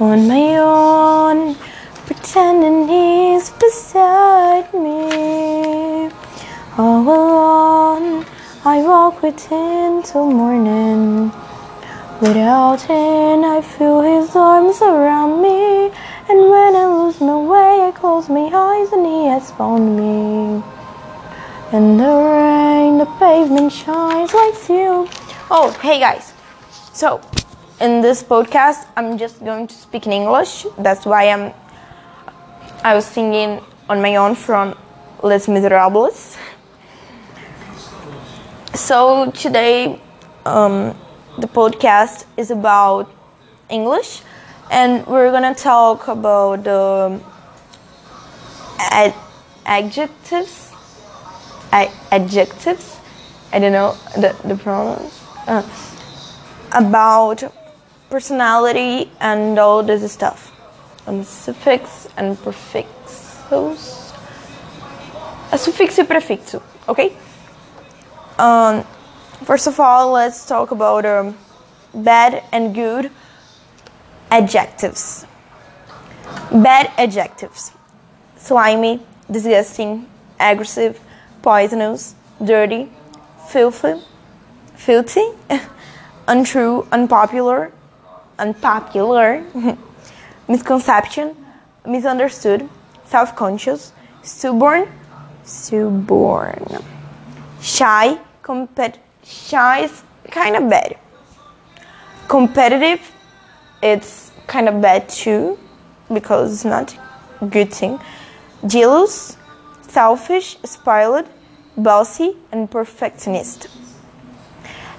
[0.00, 1.54] on my own,
[2.06, 6.10] pretending he's beside me.
[6.76, 8.26] All alone,
[8.64, 11.30] I walk with him till morning.
[12.20, 15.92] Without him, I feel his arms around me.
[16.28, 20.62] And when I lose my way, I close my eyes and he has found me.
[21.72, 25.08] In the rain, the pavement shines like you.
[25.50, 26.32] Oh, hey guys.
[26.92, 27.20] So,
[27.80, 30.66] in this podcast, I'm just going to speak in English.
[30.78, 31.52] That's why I'm.
[32.84, 34.76] I was singing on my own from
[35.22, 36.36] Les Miserables.
[38.74, 40.00] So today,
[40.44, 40.94] um,
[41.38, 43.10] the podcast is about
[43.70, 44.22] English,
[44.70, 47.20] and we're gonna talk about the
[48.78, 49.14] ad-
[49.64, 50.70] adjectives.
[51.72, 52.98] I- adjectives.
[53.52, 55.20] I don't know the the pronouns.
[55.46, 55.62] Uh,
[56.72, 57.42] about
[58.14, 60.52] personality and all this stuff,
[61.04, 64.12] and suffix and prefixes.
[65.50, 67.16] A suffixo e prefixo, okay?
[68.38, 68.84] Um,
[69.42, 71.36] first of all, let's talk about um,
[71.92, 73.10] bad and good
[74.30, 75.26] adjectives.
[76.52, 77.72] Bad adjectives
[78.36, 80.06] slimy, disgusting,
[80.38, 81.00] aggressive,
[81.42, 82.90] poisonous, dirty,
[83.48, 83.94] filthy,
[84.76, 85.26] filthy,
[86.28, 87.72] untrue, unpopular,
[88.38, 89.44] unpopular,
[90.48, 91.36] misconception,
[91.86, 92.68] misunderstood,
[93.04, 94.88] self conscious, stubborn,
[95.44, 96.84] stubborn
[97.64, 100.98] shy compet shy is kind of bad.
[102.28, 103.00] Competitive
[103.82, 105.58] it's kind of bad too
[106.12, 106.94] because it's not
[107.40, 107.98] a good thing.
[108.66, 109.38] Jealous
[109.80, 111.26] selfish spoiled
[111.76, 113.68] bossy and perfectionist.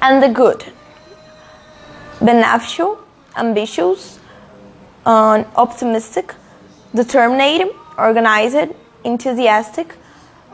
[0.00, 0.64] And the good.
[2.20, 2.98] Beneficial
[3.36, 4.18] ambitious
[5.56, 6.34] optimistic
[6.94, 8.70] determined organized
[9.04, 9.94] enthusiastic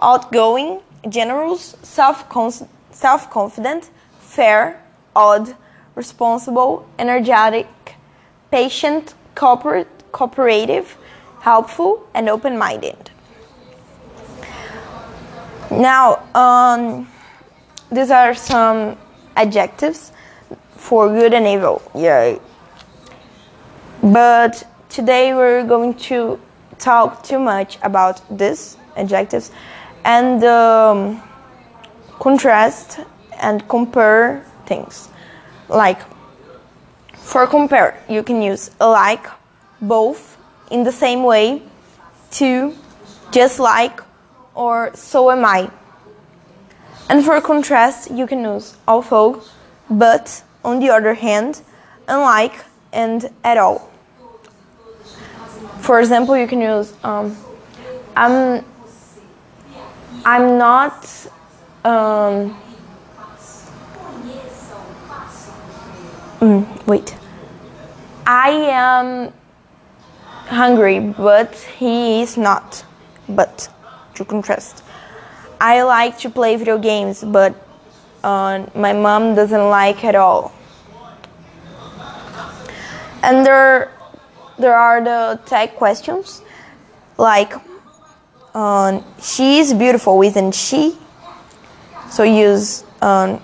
[0.00, 2.28] outgoing generous, self
[3.30, 4.82] confident, fair,
[5.14, 5.54] odd,
[5.94, 7.66] responsible, energetic,
[8.50, 10.96] patient, cooper- cooperative,
[11.40, 13.10] helpful, and open minded.
[15.70, 17.08] Now, um,
[17.92, 18.96] these are some
[19.36, 20.12] adjectives
[20.70, 21.82] for good and evil.
[21.94, 22.38] Yeah.
[24.12, 26.40] But today we're going to
[26.78, 29.50] talk too much about these adjectives
[30.02, 31.22] and um,
[32.18, 33.00] contrast
[33.38, 35.10] and compare things.
[35.68, 36.00] Like,
[37.12, 39.26] for compare, you can use like,
[39.82, 40.38] both,
[40.70, 41.60] in the same way,
[42.30, 42.74] to,
[43.30, 44.00] just like,
[44.54, 45.70] or so am I.
[47.10, 49.42] And for contrast, you can use although,
[49.90, 51.60] but, on the other hand,
[52.06, 53.87] unlike, and at all.
[55.88, 57.34] For example, you can use um,
[58.14, 58.62] I'm
[60.22, 61.08] I'm not.
[61.82, 62.60] Um,
[66.40, 67.16] mm, wait.
[68.26, 69.32] I am
[70.48, 72.84] hungry, but he is not.
[73.26, 73.70] But
[74.16, 74.84] to contrast,
[75.58, 77.54] I like to play video games, but
[78.22, 80.52] uh, my mom doesn't like at all.
[83.22, 83.90] And there,
[84.58, 86.42] there are the tag questions,
[87.16, 87.52] like
[88.54, 90.96] um, she is beautiful, isn't she?
[92.10, 93.40] So use um,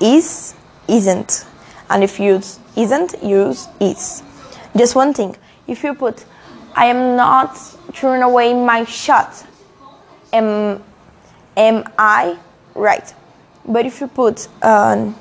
[0.00, 0.54] is,
[0.88, 1.44] isn't.
[1.90, 4.22] And if you use isn't, use is.
[4.76, 5.36] Just one thing.
[5.66, 6.24] If you put,
[6.74, 7.56] I am not
[7.92, 9.44] throwing away my shot,
[10.32, 10.82] am,
[11.56, 12.38] am I
[12.74, 13.14] right?
[13.66, 15.16] But if you put, um,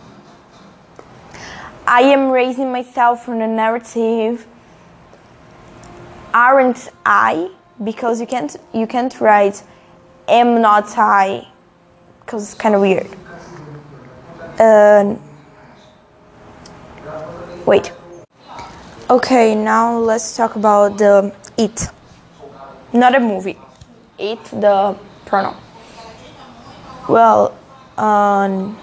[1.87, 4.45] I am raising myself from the narrative,
[6.35, 7.49] aren't I?
[7.83, 9.63] because you can't you can't write
[10.27, 11.47] am not I
[12.21, 13.07] because it's kind of weird.
[14.59, 15.15] Uh,
[17.65, 17.91] wait.
[19.09, 21.87] Okay, now let's talk about the it.
[22.93, 23.57] Not a movie.
[24.17, 25.57] It the pronoun.
[27.09, 27.55] Well,
[27.97, 28.77] um,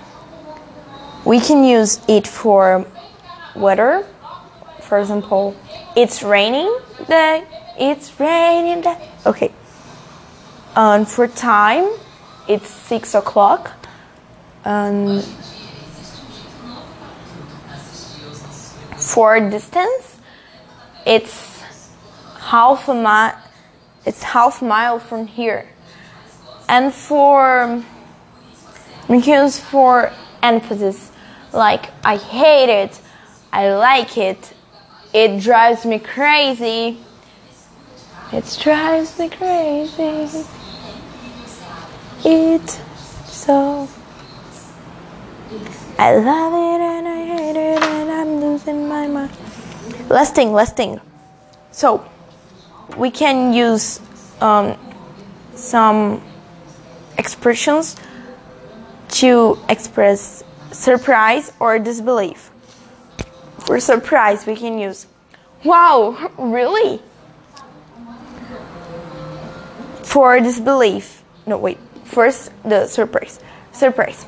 [1.25, 2.87] we can use it for
[3.57, 4.07] weather.
[4.93, 5.57] For example,
[5.97, 6.71] it's raining
[7.09, 7.47] day
[7.79, 8.85] it's raining.
[9.25, 9.51] Okay.
[10.77, 11.89] And for time,
[12.47, 13.73] it's six o'clock.
[14.67, 15.25] And
[18.99, 20.19] for distance,
[21.07, 21.63] it's
[22.39, 23.41] half a mile.
[24.05, 25.71] It's half mile from here.
[26.69, 27.83] And for
[29.09, 30.13] because for
[30.43, 31.11] emphasis,
[31.51, 33.01] like I hate it,
[33.51, 34.53] I like it,
[35.13, 36.99] It drives me crazy.
[38.33, 40.47] It drives me crazy.
[42.25, 42.71] It
[43.27, 43.89] so.
[45.99, 49.33] I love it and I hate it and I'm losing my mind.
[50.09, 51.01] Last thing.
[51.73, 52.09] So,
[52.97, 54.01] we can use
[54.41, 54.79] um,
[55.55, 56.23] some
[57.19, 57.97] expressions
[59.11, 62.52] to express surprise or disbelief.
[63.67, 65.07] For surprise, we can use,
[65.65, 67.01] wow, really?
[70.03, 73.41] For disbelief, no, wait, first the surprise.
[73.73, 74.27] Surprise.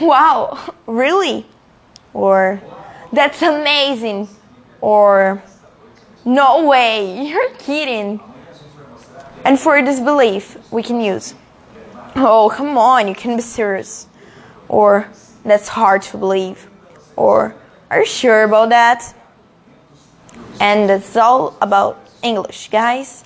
[0.00, 1.46] Wow, really?
[2.12, 2.60] Or,
[3.12, 4.28] that's amazing.
[4.80, 5.42] Or,
[6.24, 8.20] no way, you're kidding.
[9.44, 11.34] And for disbelief, we can use,
[12.14, 14.06] oh, come on, you can be serious.
[14.68, 15.08] Or,
[15.44, 16.68] that's hard to believe.
[17.16, 17.54] Or,
[17.90, 19.14] are you sure about that?
[20.60, 23.24] And that's all about English, guys.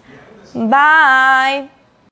[0.55, 1.71] Bye.